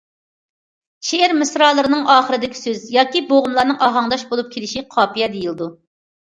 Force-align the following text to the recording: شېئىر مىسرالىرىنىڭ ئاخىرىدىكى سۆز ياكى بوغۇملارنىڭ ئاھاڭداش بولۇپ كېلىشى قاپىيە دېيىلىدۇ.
شېئىر 1.09 1.35
مىسرالىرىنىڭ 1.41 2.09
ئاخىرىدىكى 2.15 2.61
سۆز 2.63 2.89
ياكى 2.97 3.23
بوغۇملارنىڭ 3.29 3.81
ئاھاڭداش 3.91 4.27
بولۇپ 4.35 4.53
كېلىشى 4.59 4.87
قاپىيە 4.99 5.33
دېيىلىدۇ. 5.39 5.73